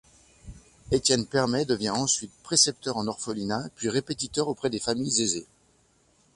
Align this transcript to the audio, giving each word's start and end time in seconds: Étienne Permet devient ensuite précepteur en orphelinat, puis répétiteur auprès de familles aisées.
Étienne 0.91 1.27
Permet 1.27 1.63
devient 1.63 1.91
ensuite 1.91 2.31
précepteur 2.41 2.97
en 2.97 3.05
orphelinat, 3.05 3.69
puis 3.75 3.87
répétiteur 3.87 4.47
auprès 4.47 4.71
de 4.71 4.79
familles 4.79 5.21
aisées. 5.21 5.45